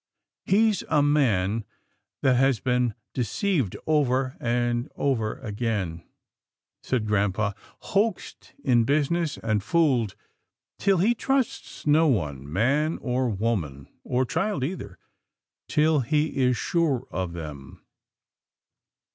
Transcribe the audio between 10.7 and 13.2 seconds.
till he trusts no one, man,